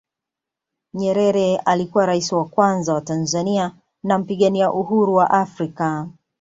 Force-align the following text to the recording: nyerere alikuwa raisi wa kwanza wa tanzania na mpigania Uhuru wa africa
nyerere 0.93 1.57
alikuwa 1.57 2.05
raisi 2.05 2.35
wa 2.35 2.45
kwanza 2.45 2.93
wa 2.93 3.01
tanzania 3.01 3.75
na 4.03 4.17
mpigania 4.17 4.71
Uhuru 4.73 5.15
wa 5.15 5.29
africa 5.31 6.05